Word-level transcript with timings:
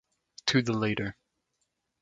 To 0.47 0.63
the 0.63 0.73
Leader. 0.73 1.15